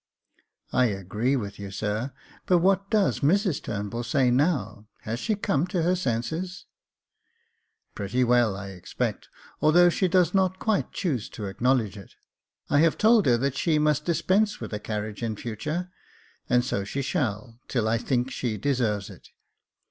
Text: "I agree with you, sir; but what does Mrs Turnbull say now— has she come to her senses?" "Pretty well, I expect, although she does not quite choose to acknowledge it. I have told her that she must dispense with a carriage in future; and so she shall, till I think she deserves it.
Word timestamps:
"I 0.73 0.85
agree 0.85 1.35
with 1.35 1.59
you, 1.59 1.69
sir; 1.69 2.11
but 2.47 2.57
what 2.57 2.89
does 2.89 3.19
Mrs 3.19 3.61
Turnbull 3.61 4.03
say 4.03 4.31
now— 4.31 4.87
has 5.01 5.19
she 5.19 5.35
come 5.35 5.67
to 5.67 5.83
her 5.83 5.95
senses?" 5.95 6.65
"Pretty 7.93 8.23
well, 8.23 8.55
I 8.55 8.69
expect, 8.69 9.29
although 9.61 9.89
she 9.89 10.07
does 10.07 10.33
not 10.33 10.57
quite 10.57 10.91
choose 10.91 11.29
to 11.29 11.45
acknowledge 11.45 11.99
it. 11.99 12.15
I 12.67 12.79
have 12.79 12.97
told 12.97 13.27
her 13.27 13.37
that 13.37 13.55
she 13.55 13.77
must 13.77 14.03
dispense 14.03 14.59
with 14.59 14.73
a 14.73 14.79
carriage 14.79 15.21
in 15.21 15.35
future; 15.35 15.91
and 16.49 16.65
so 16.65 16.83
she 16.83 17.03
shall, 17.03 17.59
till 17.67 17.87
I 17.87 17.99
think 17.99 18.31
she 18.31 18.57
deserves 18.57 19.07
it. 19.11 19.29